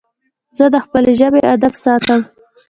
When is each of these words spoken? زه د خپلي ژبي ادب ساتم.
زه 0.57 0.65
د 0.73 0.75
خپلي 0.85 1.11
ژبي 1.19 1.41
ادب 1.53 1.73
ساتم. 1.83 2.21